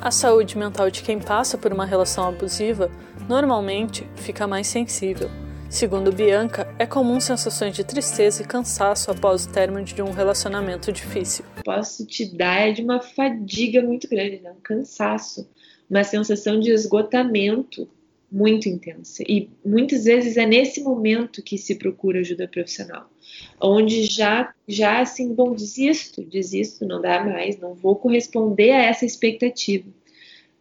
A 0.00 0.10
saúde 0.10 0.58
mental 0.58 0.90
de 0.90 1.02
quem 1.02 1.20
passa 1.20 1.56
por 1.56 1.72
uma 1.72 1.84
relação 1.84 2.26
abusiva 2.26 2.90
normalmente 3.28 4.08
fica 4.16 4.46
mais 4.46 4.66
sensível. 4.66 5.28
Segundo 5.72 6.12
Bianca, 6.12 6.68
é 6.78 6.84
comum 6.84 7.18
sensações 7.18 7.74
de 7.74 7.82
tristeza 7.82 8.42
e 8.42 8.46
cansaço 8.46 9.10
após 9.10 9.46
o 9.46 9.48
término 9.50 9.82
de 9.82 10.02
um 10.02 10.10
relacionamento 10.10 10.92
difícil. 10.92 11.46
posso 11.64 12.04
te 12.04 12.26
dar 12.26 12.68
é 12.68 12.72
de 12.72 12.82
uma 12.82 13.00
fadiga 13.00 13.80
muito 13.80 14.06
grande, 14.06 14.38
né? 14.40 14.52
um 14.52 14.60
cansaço, 14.60 15.48
uma 15.88 16.04
sensação 16.04 16.60
de 16.60 16.70
esgotamento 16.70 17.88
muito 18.30 18.68
intensa. 18.68 19.24
E 19.26 19.48
muitas 19.64 20.04
vezes 20.04 20.36
é 20.36 20.44
nesse 20.44 20.82
momento 20.82 21.42
que 21.42 21.56
se 21.56 21.76
procura 21.76 22.20
ajuda 22.20 22.46
profissional, 22.46 23.10
onde 23.58 24.04
já, 24.04 24.52
já 24.68 25.00
assim, 25.00 25.32
bom, 25.32 25.54
desisto, 25.54 26.22
desisto, 26.22 26.84
não 26.84 27.00
dá 27.00 27.24
mais, 27.24 27.58
não 27.58 27.72
vou 27.72 27.96
corresponder 27.96 28.72
a 28.72 28.82
essa 28.82 29.06
expectativa, 29.06 29.88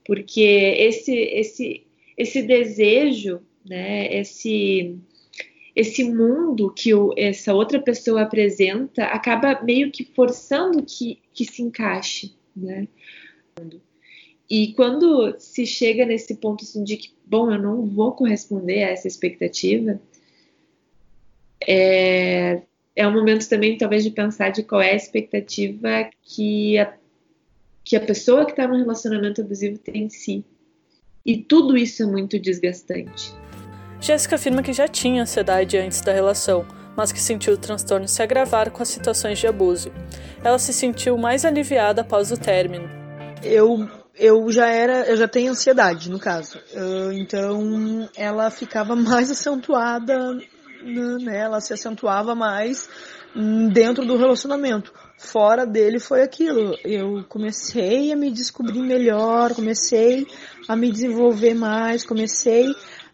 porque 0.06 0.40
esse, 0.40 1.14
esse, 1.14 1.84
esse 2.18 2.42
desejo, 2.42 3.42
né, 3.66 4.14
esse 4.14 4.98
esse 5.74 6.04
mundo 6.04 6.74
que 6.74 6.94
o, 6.94 7.14
essa 7.18 7.54
outra 7.54 7.80
pessoa 7.80 8.24
apresenta 8.24 9.06
acaba 9.06 9.62
meio 9.64 9.90
que 9.90 10.04
forçando 10.04 10.84
que, 10.84 11.20
que 11.34 11.46
se 11.46 11.62
encaixe, 11.62 12.36
né? 12.56 12.88
E 14.50 14.74
quando 14.74 15.34
se 15.40 15.66
chega 15.66 16.06
nesse 16.06 16.36
ponto 16.36 16.66
assim, 16.66 16.84
de 16.84 16.98
que, 16.98 17.14
bom, 17.26 17.50
eu 17.50 17.58
não 17.58 17.88
vou 17.88 18.12
corresponder 18.12 18.84
a 18.84 18.90
essa 18.90 19.08
expectativa, 19.08 19.98
é, 21.66 22.62
é 22.94 23.08
um 23.08 23.14
momento 23.14 23.48
também, 23.48 23.78
talvez, 23.78 24.04
de 24.04 24.12
pensar 24.12 24.50
de 24.50 24.64
qual 24.64 24.82
é 24.82 24.92
a 24.92 24.96
expectativa 24.96 26.10
que 26.22 26.78
a, 26.78 26.94
que 27.84 27.96
a 27.96 28.02
pessoa 28.02 28.44
que 28.44 28.52
está 28.52 28.68
no 28.68 28.76
relacionamento 28.76 29.40
abusivo 29.40 29.78
tem 29.78 30.04
em 30.04 30.10
si. 30.10 30.44
E 31.26 31.38
tudo 31.38 31.78
isso 31.78 32.04
é 32.04 32.06
muito 32.06 32.40
desgastante. 32.40 33.34
Jéssica 34.00 34.36
afirma 34.36 34.64
que 34.64 34.74
já 34.74 34.88
tinha 34.88 35.22
ansiedade 35.22 35.78
antes 35.78 36.02
da 36.02 36.12
relação, 36.12 36.66
mas 36.98 37.12
que 37.12 37.20
sentiu 37.20 37.54
o 37.54 37.58
transtorno 37.58 38.08
se 38.08 38.22
agravar 38.22 38.72
com 38.72 38.82
as 38.82 38.90
situações 38.90 39.38
de 39.38 39.48
abuso. 39.48 39.92
Ela 40.44 40.58
se 40.58 40.74
sentiu 40.74 41.18
mais 41.18 41.46
aliviada 41.46 42.02
após 42.02 42.32
o 42.32 42.38
término. 42.38 42.90
Eu 43.44 43.88
eu 44.18 44.52
já 44.52 44.68
era, 44.68 45.06
eu 45.08 45.16
já 45.18 45.28
tenho 45.28 45.52
ansiedade, 45.52 46.10
no 46.10 46.20
caso. 46.20 46.60
Uh, 46.74 47.12
então, 47.14 48.10
ela 48.16 48.50
ficava 48.50 48.96
mais 48.96 49.32
acentuada, 49.32 50.34
né? 50.84 51.40
Ela 51.40 51.62
se 51.62 51.74
acentuava 51.74 52.36
mais 52.36 52.90
dentro 53.72 54.06
do 54.06 54.18
relacionamento. 54.18 54.94
Fora 55.22 55.68
dele 55.68 56.00
foi 56.00 56.24
aquilo. 56.24 56.76
Eu 56.84 57.24
comecei 57.30 58.12
a 58.12 58.16
me 58.16 58.32
descobrir 58.32 58.82
melhor, 58.82 59.54
comecei 59.54 60.28
a 60.68 60.76
me 60.76 60.92
desenvolver 60.92 61.54
mais, 61.54 62.04
comecei 62.04 62.66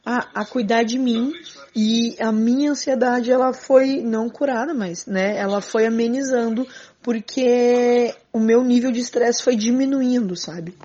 a, 0.05 0.41
a 0.41 0.45
cuidar 0.45 0.83
de 0.83 0.97
mim 0.97 1.33
e 1.75 2.15
a 2.19 2.31
minha 2.31 2.71
ansiedade 2.71 3.29
ela 3.29 3.51
foi 3.51 4.01
não 4.01 4.29
curada, 4.29 4.73
mas 4.73 5.05
né, 5.05 5.37
ela 5.37 5.59
foi 5.59 5.85
amenizando 5.85 6.65
porque 7.03 8.15
o 8.31 8.39
meu 8.39 8.63
nível 8.63 8.91
de 8.91 9.01
estresse 9.01 9.43
foi 9.43 9.57
diminuindo, 9.57 10.35
sabe? 10.35 10.75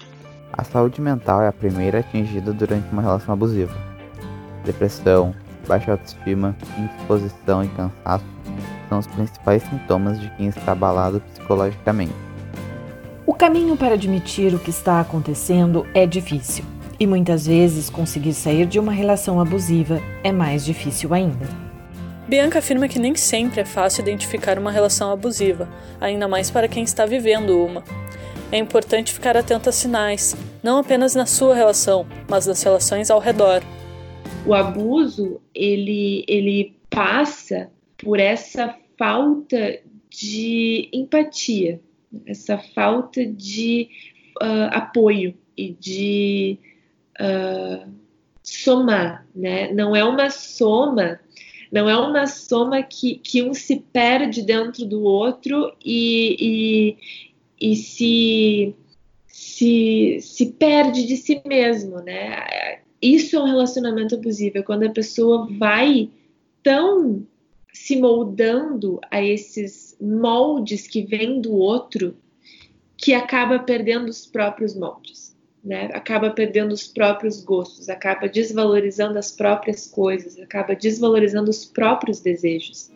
A 0.53 0.65
saúde 0.65 1.01
mental 1.01 1.41
é 1.41 1.49
a 1.49 1.53
primeira 1.53 2.01
atingida 2.01 2.53
durante 2.53 2.91
uma 2.91 3.01
relação 3.01 3.33
abusiva. 3.33 3.73
Depressão, 4.65 5.33
baixa 5.69 5.93
autoestima, 5.93 6.57
indisposição 6.77 7.65
e 7.65 7.69
cansaço 7.69 8.25
são 8.93 8.99
os 8.99 9.07
principais 9.07 9.63
sintomas 9.63 10.21
de 10.21 10.29
quem 10.37 10.49
está 10.49 10.73
abalado 10.73 11.23
psicologicamente. 11.33 12.13
O 13.25 13.33
caminho 13.33 13.75
para 13.75 13.95
admitir 13.95 14.55
o 14.55 14.59
que 14.59 14.69
está 14.69 15.01
acontecendo 15.01 15.87
é 15.95 16.05
difícil, 16.05 16.65
e 17.01 17.07
muitas 17.07 17.47
vezes 17.47 17.89
conseguir 17.89 18.35
sair 18.35 18.67
de 18.67 18.79
uma 18.79 18.93
relação 18.93 19.41
abusiva 19.41 19.99
é 20.23 20.31
mais 20.31 20.63
difícil 20.63 21.15
ainda. 21.15 21.49
Bianca 22.29 22.59
afirma 22.59 22.87
que 22.87 22.99
nem 22.99 23.15
sempre 23.15 23.63
é 23.63 23.65
fácil 23.65 24.03
identificar 24.03 24.59
uma 24.59 24.71
relação 24.71 25.11
abusiva, 25.11 25.69
ainda 25.99 26.29
mais 26.29 26.51
para 26.51 26.69
quem 26.69 26.83
está 26.83 27.07
vivendo 27.07 27.65
uma. 27.65 27.83
É 28.51 28.59
importante 28.59 29.13
ficar 29.13 29.39
atento 29.39 29.71
a 29.71 29.73
sinais, 29.73 30.37
não 30.63 30.77
apenas 30.77 31.15
na 31.15 31.25
sua 31.25 31.55
relação, 31.55 32.07
mas 32.29 32.47
nas 32.47 32.63
relações 32.63 33.11
ao 33.11 33.19
redor. 33.19 33.63
O 34.45 34.53
abuso, 34.53 35.41
ele, 35.55 36.25
ele 36.29 36.77
passa 36.91 37.71
por 38.03 38.19
essa 38.19 38.75
falta 39.03 39.81
de 40.09 40.89
empatia, 40.93 41.81
essa 42.25 42.57
falta 42.57 43.27
de 43.27 43.89
uh, 44.41 44.71
apoio 44.71 45.35
e 45.57 45.73
de 45.73 46.57
uh, 47.21 47.93
somar, 48.45 49.27
né? 49.35 49.73
Não 49.73 49.97
é 49.97 50.05
uma 50.05 50.31
soma 50.31 51.19
não 51.73 51.89
é 51.89 51.97
uma 51.97 52.29
soma 52.29 52.83
que, 52.83 53.17
que 53.17 53.43
um 53.43 53.55
se 53.55 53.83
perde 53.93 54.43
dentro 54.43 54.85
do 54.85 55.03
outro 55.03 55.75
e, 55.83 56.97
e, 57.59 57.71
e 57.73 57.77
se, 57.77 58.75
se, 59.27 60.19
se 60.21 60.53
perde 60.53 61.07
de 61.07 61.17
si 61.17 61.43
mesmo, 61.47 62.01
né? 62.03 62.37
Isso 63.01 63.35
é 63.35 63.41
um 63.41 63.47
relacionamento 63.47 64.15
abusivo, 64.15 64.59
é 64.59 64.63
quando 64.63 64.85
a 64.85 64.91
pessoa 64.91 65.49
vai 65.59 66.11
tão 66.63 67.27
se 67.85 67.97
moldando 67.97 69.01
a 69.11 69.23
esses 69.23 69.97
moldes 70.01 70.87
que 70.87 71.03
vêm 71.03 71.41
do 71.41 71.53
outro 71.53 72.17
que 72.97 73.13
acaba 73.13 73.59
perdendo 73.59 74.09
os 74.09 74.27
próprios 74.27 74.75
moldes 74.77 75.33
né? 75.65 75.91
Acaba 75.93 76.31
perdendo 76.31 76.73
os 76.73 76.89
próprios 76.89 77.43
gostos, 77.43 77.89
acaba 77.89 78.29
desvalorizando 78.29 79.19
as 79.19 79.31
próprias 79.31 79.87
coisas, 79.87 80.39
acaba 80.41 80.75
desvalorizando 80.75 81.51
os 81.51 81.65
próprios 81.65 82.21
desejos. 82.21 82.91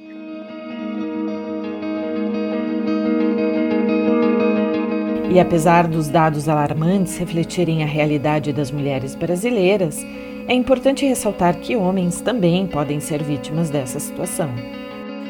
E 5.33 5.39
apesar 5.39 5.87
dos 5.87 6.09
dados 6.09 6.49
alarmantes 6.49 7.19
refletirem 7.19 7.83
a 7.85 7.87
realidade 7.87 8.53
das 8.53 8.71
mulheres 8.71 9.15
brasileiras, 9.15 10.03
é 10.49 10.55
importante 10.55 11.05
ressaltar 11.05 11.59
que 11.59 11.77
homens 11.77 12.21
também 12.21 12.67
podem 12.67 13.01
ser 13.01 13.23
vítimas 13.23 13.69
dessa 13.69 13.99
situação. 13.99 14.49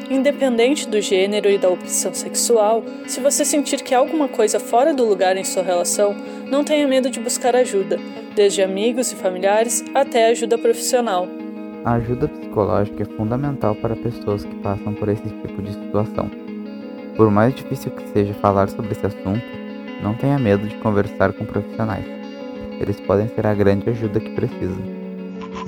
Independente 0.09 0.87
do 0.87 1.01
gênero 1.01 1.49
e 1.49 1.57
da 1.57 1.69
opção 1.69 2.13
sexual, 2.13 2.83
se 3.07 3.19
você 3.19 3.43
sentir 3.43 3.81
que 3.81 3.93
há 3.93 3.97
alguma 3.97 4.27
coisa 4.27 4.59
fora 4.59 4.93
do 4.93 5.03
lugar 5.03 5.35
em 5.35 5.43
sua 5.43 5.63
relação, 5.63 6.15
não 6.49 6.63
tenha 6.63 6.87
medo 6.87 7.09
de 7.09 7.19
buscar 7.19 7.55
ajuda, 7.55 7.99
desde 8.35 8.61
amigos 8.61 9.11
e 9.11 9.15
familiares 9.15 9.83
até 9.93 10.27
ajuda 10.27 10.57
profissional. 10.57 11.27
A 11.83 11.93
ajuda 11.93 12.27
psicológica 12.27 13.03
é 13.03 13.17
fundamental 13.17 13.75
para 13.75 13.95
pessoas 13.95 14.45
que 14.45 14.55
passam 14.57 14.93
por 14.93 15.09
esse 15.09 15.23
tipo 15.23 15.61
de 15.61 15.73
situação. 15.73 16.29
Por 17.15 17.31
mais 17.31 17.55
difícil 17.55 17.91
que 17.91 18.07
seja 18.09 18.33
falar 18.35 18.69
sobre 18.69 18.91
esse 18.91 19.05
assunto, 19.05 19.43
não 20.01 20.13
tenha 20.13 20.37
medo 20.37 20.67
de 20.67 20.75
conversar 20.77 21.33
com 21.33 21.43
profissionais. 21.43 22.05
Eles 22.79 22.99
podem 22.99 23.27
ser 23.29 23.45
a 23.45 23.53
grande 23.53 23.89
ajuda 23.89 24.19
que 24.19 24.29
precisa. 24.29 25.06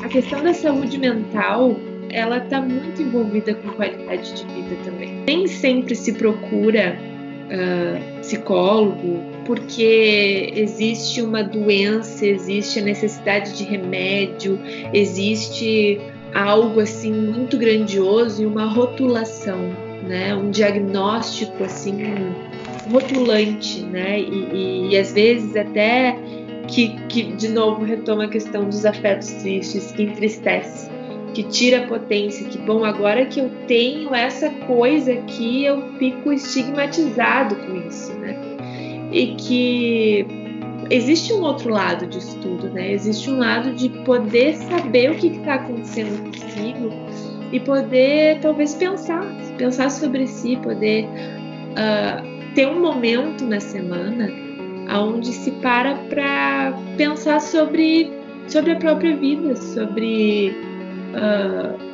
A 0.02 0.08
questão 0.08 0.42
da 0.44 0.54
saúde 0.54 0.98
mental 0.98 1.76
ela 2.12 2.38
está 2.38 2.62
muito 2.62 3.02
envolvida 3.02 3.54
com 3.54 3.70
qualidade 3.70 4.34
de 4.34 4.44
vida 4.54 4.76
também. 4.84 5.24
Nem 5.28 5.48
sempre 5.48 5.96
se 5.96 6.14
procura 6.14 6.98
uh, 7.46 8.20
psicólogo 8.20 9.22
porque 9.46 10.52
existe 10.56 11.22
uma 11.22 11.44
doença, 11.44 12.26
existe 12.26 12.80
a 12.80 12.84
necessidade 12.84 13.58
de 13.58 13.64
remédio, 13.64 14.60
existe 14.94 16.00
algo 16.34 16.80
assim 16.80 17.12
muito 17.12 17.58
grandioso 17.58 18.44
e 18.44 18.46
uma 18.46 18.66
rotulação, 18.66 19.58
né? 20.08 20.36
Um 20.36 20.52
diagnóstico 20.52 21.64
assim 21.64 21.98
rotulante, 22.92 23.82
né? 23.82 24.20
E, 24.20 24.34
e, 24.54 24.90
e 24.92 24.98
às 24.98 25.12
vezes 25.14 25.56
até 25.56 26.16
que, 26.70 26.90
que 27.08 27.24
de 27.24 27.50
novo 27.50 27.84
retoma 27.84 28.26
a 28.26 28.28
questão 28.28 28.66
dos 28.66 28.86
afetos 28.86 29.32
tristes, 29.34 29.92
que 29.92 30.04
entristece 30.04 30.90
que 31.34 31.44
tira 31.44 31.84
a 31.84 31.88
potência, 31.88 32.48
que 32.48 32.58
bom, 32.58 32.84
agora 32.84 33.26
que 33.26 33.40
eu 33.40 33.50
tenho 33.68 34.14
essa 34.14 34.50
coisa 34.50 35.14
aqui, 35.14 35.64
eu 35.66 35.94
fico 35.98 36.34
estigmatizado 36.34 37.56
com 37.56 37.76
isso, 37.88 38.14
né? 38.16 38.36
E 39.12 39.36
que 39.36 40.26
existe 40.90 41.34
um 41.34 41.42
outro 41.42 41.72
lado 41.72 42.08
disso 42.08 42.38
tudo, 42.42 42.70
né? 42.70 42.92
Existe 42.92 43.30
um 43.30 43.38
lado 43.38 43.74
de 43.74 43.90
poder 43.90 44.56
saber 44.56 45.12
o 45.12 45.16
que 45.16 45.28
está 45.28 45.56
acontecendo 45.56 46.24
consigo 46.24 46.92
e 47.52 47.60
poder 47.60 48.40
talvez 48.42 48.76
pensar, 48.76 49.24
pensar 49.58 49.90
sobre 49.90 50.28
si, 50.28 50.58
poder 50.58 51.06
uh, 51.06 52.54
ter 52.54 52.68
um 52.68 52.82
momento 52.82 53.46
na 53.46 53.60
semana 53.60 54.49
onde 54.98 55.32
se 55.32 55.52
para 55.52 55.96
para 56.10 56.74
pensar 56.98 57.40
sobre 57.42 58.12
sobre 58.48 58.72
a 58.72 58.76
própria 58.78 59.16
vida, 59.16 59.56
sobre 59.56 60.56
uh, 61.14 61.90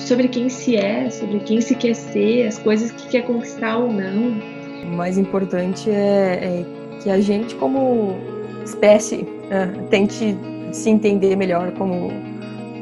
sobre 0.00 0.28
quem 0.28 0.48
se 0.48 0.76
é, 0.76 1.08
sobre 1.10 1.38
quem 1.40 1.60
se 1.60 1.74
quer 1.74 1.94
ser, 1.94 2.48
as 2.48 2.58
coisas 2.58 2.90
que 2.90 3.08
quer 3.08 3.22
conquistar 3.22 3.76
ou 3.78 3.92
não. 3.92 4.40
O 4.84 4.96
mais 4.96 5.16
importante 5.16 5.88
é, 5.90 5.94
é 5.94 6.64
que 7.02 7.08
a 7.08 7.20
gente, 7.20 7.54
como 7.54 8.16
espécie, 8.64 9.16
uh, 9.16 9.88
tente 9.88 10.36
se 10.72 10.90
entender 10.90 11.36
melhor 11.36 11.72
como, 11.72 12.10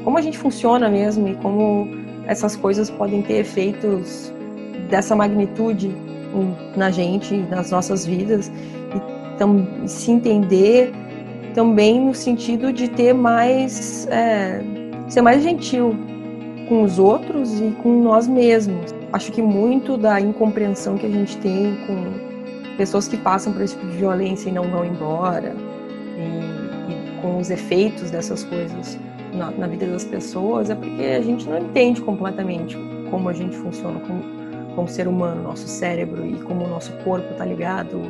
como 0.03 0.19
a 0.19 0.21
gente 0.23 0.39
funciona 0.39 0.89
mesmo 0.89 1.29
e 1.29 1.35
como 1.37 1.89
essas 2.27 2.57
coisas 2.57 2.91
podem 2.91 3.23
ter 3.23 3.41
efeitos 3.41 4.33
dessa 4.89 5.15
magnitude 5.15 5.95
na 6.77 6.91
gente, 6.91 7.37
nas 7.37 7.71
nossas 7.71 8.07
vidas, 8.07 8.51
se 9.87 10.11
entender 10.11 10.93
também 11.55 12.01
no 12.01 12.15
sentido 12.15 12.73
de 12.73 12.89
ter 12.89 13.13
mais. 13.13 14.07
É, 14.09 14.63
ser 15.09 15.21
mais 15.21 15.43
gentil 15.43 15.95
com 16.69 16.83
os 16.83 16.99
outros 16.99 17.61
e 17.61 17.71
com 17.83 18.03
nós 18.03 18.27
mesmos. 18.27 18.95
Acho 19.13 19.31
que 19.31 19.43
muito 19.43 19.99
da 19.99 20.19
incompreensão 20.21 20.97
que 20.97 21.05
a 21.05 21.11
gente 21.11 21.37
tem 21.39 21.77
com 21.87 22.77
pessoas 22.79 23.07
que 23.07 23.17
passam 23.19 23.53
por 23.53 23.61
esse 23.61 23.77
tipo 23.77 23.91
de 23.91 23.99
violência 23.99 24.49
e 24.49 24.53
não 24.53 24.65
vão 24.71 24.85
embora, 24.85 25.55
e, 26.17 26.93
e 26.93 27.21
com 27.21 27.39
os 27.39 27.51
efeitos 27.51 28.11
dessas 28.11 28.43
coisas 28.45 28.99
na, 29.35 29.51
na, 29.51 29.67
vida 29.67 29.87
das 29.87 30.05
pessoas, 30.05 30.71
é 30.71 30.75
porque 30.75 31.03
a 31.03 31.21
gente 31.21 31.47
não 31.47 31.59
entende 31.59 32.01
completamente 32.01 32.77
como 33.11 33.29
a 33.29 33.33
gente 33.35 33.55
funciona 33.57 34.01
como, 34.01 34.23
como 34.75 34.89
ser 34.89 35.07
humano, 35.07 35.43
nosso 35.43 35.69
cérebro 35.69 36.25
e 36.25 36.37
como 36.45 36.65
o 36.65 36.69
nosso 36.69 36.91
corpo 37.05 37.31
está 37.33 37.45
ligado 37.45 38.01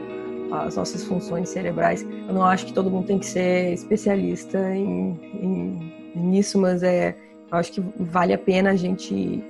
às 0.53 0.77
nossas 0.77 1.05
funções 1.05 1.49
cerebrais. 1.49 2.07
Eu 2.29 2.35
não 2.35 2.45
acho 2.45 2.67
que 2.67 2.73
todo 2.73 2.91
mundo 2.91 3.07
tem 3.07 3.19
que 3.19 3.27
ser 3.27 3.73
especialista 3.73 4.59
em, 4.75 5.19
em, 5.35 5.93
nisso, 6.15 6.61
mas 6.61 6.83
é, 6.83 7.17
eu 7.51 7.59
acho 7.59 7.73
que 7.73 7.83
vale 7.99 8.33
a 8.33 8.39
pena 8.39 8.71
a 8.71 8.77
gente 8.77 9.43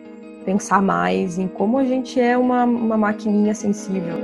pensar 0.45 0.83
mais 0.83 1.38
em 1.38 1.47
como 1.47 1.79
a 1.79 1.85
gente 1.85 2.21
é 2.21 2.37
uma, 2.37 2.65
uma 2.65 2.97
maquininha 2.97 3.55
sensível. 3.55 4.17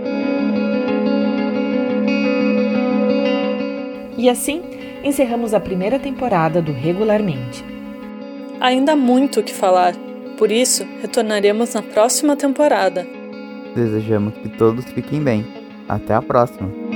E 4.17 4.29
assim, 4.29 4.63
encerramos 5.05 5.55
a 5.55 5.61
primeira 5.61 5.99
temporada 5.99 6.61
do 6.61 6.73
Regularmente. 6.73 7.65
Ainda 8.61 8.93
há 8.93 8.97
muito 8.97 9.39
o 9.39 9.43
que 9.45 9.55
falar, 9.55 9.95
por 10.37 10.51
isso 10.51 10.85
retornaremos 11.01 11.75
na 11.75 11.83
próxima 11.83 12.35
temporada. 12.35 13.07
Desejamos 13.77 14.35
que 14.35 14.49
todos 14.49 14.85
fiquem 14.87 15.23
bem. 15.23 15.58
Até 15.89 16.15
a 16.15 16.21
próxima! 16.21 16.88